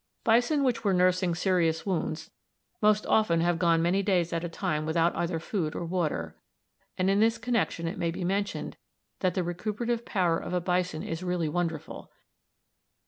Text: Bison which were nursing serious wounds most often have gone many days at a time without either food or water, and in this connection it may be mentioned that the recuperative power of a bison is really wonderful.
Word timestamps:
Bison 0.23 0.63
which 0.63 0.83
were 0.83 0.95
nursing 0.95 1.35
serious 1.35 1.85
wounds 1.85 2.31
most 2.81 3.05
often 3.05 3.41
have 3.41 3.59
gone 3.59 3.83
many 3.83 4.01
days 4.01 4.33
at 4.33 4.43
a 4.43 4.49
time 4.49 4.83
without 4.83 5.15
either 5.15 5.39
food 5.39 5.75
or 5.75 5.85
water, 5.85 6.35
and 6.97 7.07
in 7.07 7.19
this 7.19 7.37
connection 7.37 7.87
it 7.87 7.99
may 7.99 8.09
be 8.09 8.23
mentioned 8.23 8.77
that 9.19 9.35
the 9.35 9.43
recuperative 9.43 10.03
power 10.03 10.39
of 10.39 10.53
a 10.55 10.59
bison 10.59 11.03
is 11.03 11.21
really 11.21 11.47
wonderful. 11.49 12.11